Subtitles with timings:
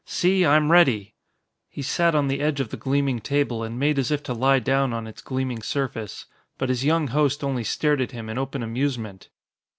[0.07, 1.13] See, I am ready."
[1.69, 4.57] He sat on the edge of the gleaming table and made as if to lie
[4.57, 6.25] down on its gleaming surface.
[6.57, 9.29] But his young host only stared at him in open amusement.